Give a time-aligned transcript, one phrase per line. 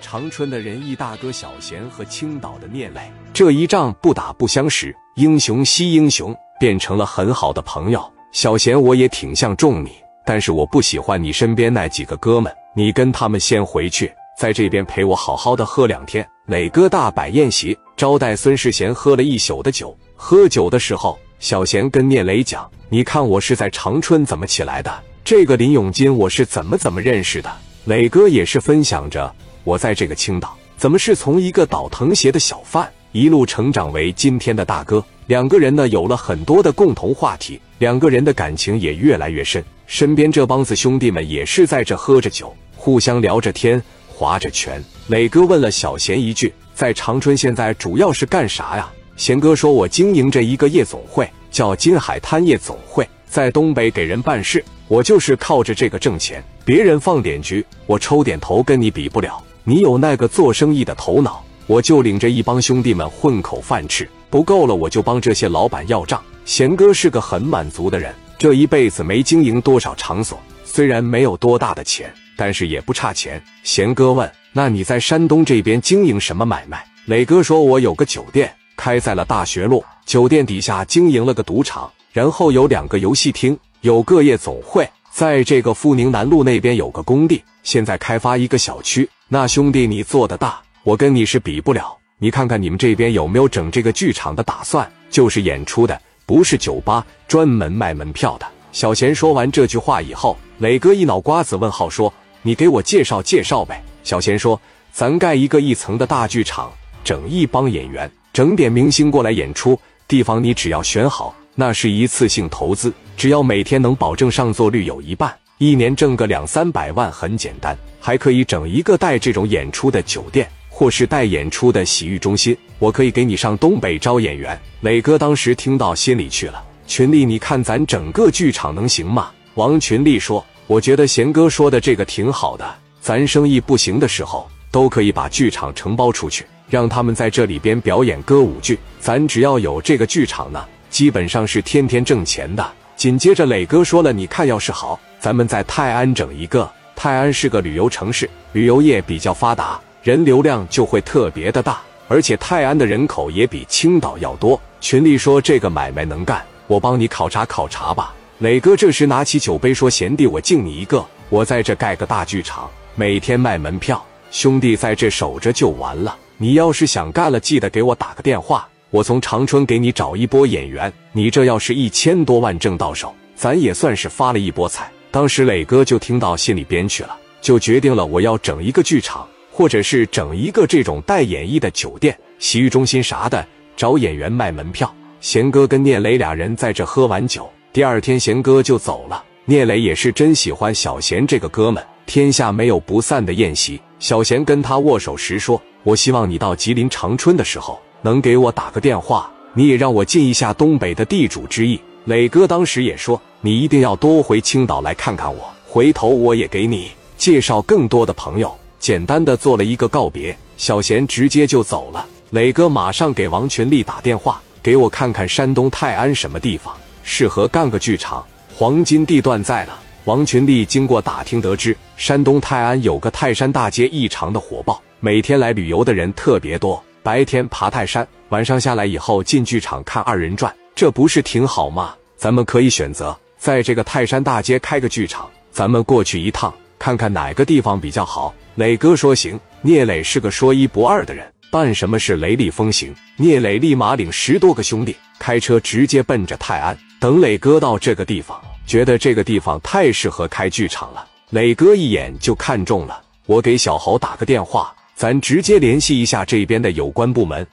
[0.00, 3.00] 长春的仁义大哥小贤和青岛的聂磊，
[3.32, 8.02] 这一仗不打不相识，英雄惜英雄，变成了很好的朋友。
[8.32, 9.90] 小贤我也挺像中你，
[10.24, 16.26] 但是我不喜欢你身边那几个哥们，你跟他们先回去，在这边陪我好好的喝两天。
[16.46, 19.96] 磊哥大摆宴席，招待孙世贤喝了一宿的酒。
[20.16, 24.92] 喝酒的时候，小贤跟聂磊讲：“你看我是在长春怎么起来的，
[25.22, 27.50] 这个林永金我是怎么怎么认识的。”
[27.86, 29.32] 磊哥也是分享着。
[29.64, 35.04] 我在这个青岛，怎么是从一个倒腾鞋的小贩，一路成长为今天的大哥？
[35.26, 39.64] 两个人呢，有了很多的共同话题，两个人的感情也越来越深。
[39.86, 44.82] 身边这帮子兄弟们也是在这喝着酒，互相聊着天，划着拳。
[45.08, 56.42] 磊哥问了小贤一句：“在长春现在主要是干啥呀？”贤哥说：“我经营着一个夜总会，叫金海滩夜总会，在东北给人办事，我就是靠着这个挣钱。
[56.64, 66.20] 别人放点局，我抽点头，跟你比不了。”你有那个做生意的头脑，我就领着一帮兄弟们混口饭吃，不够了我就帮这些老板要账。
[66.44, 73.40] 贤哥是个很满足的人，这一辈子没经营多少场所，虽然没有多大的钱，但是也不差钱。
[73.62, 91.96] 贤哥问：“那你在山东这边经营什么买卖？”磊哥说：“我有个酒店，开在了大学路，酒店底下经营了个赌场，然后有两个游戏厅，有个夜总会，在这个富宁南路那边有个工地，现在开发一个小区。”那兄弟，你做的大，我跟你是比不了。
[92.18, 94.90] 你看看你们这边有没有整这个剧场的打算？
[95.08, 98.46] 就是演出的，不是酒吧，专门卖门票的。
[98.72, 104.60] 小贤说完这句话以后，磊哥一脑瓜子问号，说：“你给我介绍介绍呗。”小贤说
[104.92, 106.70] ：“咱盖一个一层的大剧场，
[107.02, 109.78] 整一帮演员，整点明星过来演出。
[110.06, 122.56] 地方你只要选好，那是一次性投资，只要每天能保证上座率有一半。”一年挣个两三百万很简单，还可以整一个带这种演出的酒店，或是带演出的洗浴中心。
[122.78, 124.58] 我可以给你上东北招演员。
[124.80, 126.64] 磊哥当时听到心里去了。
[126.86, 129.30] 群力，你看咱整个剧场能行吗？
[129.52, 132.66] 王群力说：“我觉得贤哥说的这个挺好的，
[133.02, 138.78] 咱生意不行的时候，都可以把剧场承包出去，让他们在这里边表演歌舞剧。
[138.98, 142.66] 咱只要有这个剧场呢，基本上是天天挣钱的。”
[142.96, 154.58] 紧接着，磊哥说了：“你看，要是好。”咱们在泰安整一个，泰安是个旅游城市，旅游业比较发达，人流量就会特别的大，而且泰安的人口也比青岛要多。
[154.80, 158.14] 群里说这个买卖能干，我帮你考察考察吧。
[158.38, 166.16] 磊哥这时拿起酒杯说：“贤弟，我敬你一个，我在这盖个大剧场，每天卖门票，兄弟在这守着就完了。
[166.38, 170.90] 你要是想干了，记得给我打个电话，我从长春给你找一波演员。
[171.12, 183.44] 你这要是一千多万挣到手，咱也算是发了一波财。”当时磊哥就听到心里边去了，就决定了我要整一个剧场，或者是整一个这种带演艺的酒店、洗浴中心啥的，
[183.76, 184.92] 找演员卖门票。
[185.20, 189.24] 贤哥跟聂磊俩人在这喝完酒，第二天贤哥就走了。
[189.44, 193.80] 聂磊也是真喜欢小贤这个哥们，天下没有不散的宴席。
[193.98, 212.06] 小贤跟他握手时说：“我希望你到吉林长春的时候，能给我打个电话，你也让我尽一下东北的地主之谊。”磊哥当时也说：“你一定要多回青岛来看看我，回头我也给你介绍更多的朋友。”简单的做了一个告别，小贤直接就走了。
[212.30, 218.24] 磊哥马上给王群力打电话：“给我看看山东泰安什么地方适合干个剧场，
[218.56, 226.82] 黄金地段在了。”王群力经过打听得知，山东泰安有个泰山大街异常的火爆，每天来旅游的人特别多。
[227.02, 230.50] 白天爬泰山，晚上下来以后进剧场看二人转。
[230.80, 231.94] 这不是挺好吗？
[232.16, 238.34] 咱们可以选择在这个泰山大街开个剧场，咱们过去一趟，看看哪个地方比较好。
[238.54, 239.38] 磊哥说行。
[239.60, 242.94] 聂磊是个说一不二的人，办什么事雷厉风行。
[243.18, 246.74] 聂磊立马领十多个兄弟开车直接奔着泰安。
[246.98, 251.06] 等磊哥到这个地方，觉得这个地方太适合开剧场了。
[251.28, 257.46] 磊哥一眼就看中了，我给小侯打个电话，咱直接联系一下这边的有关部门。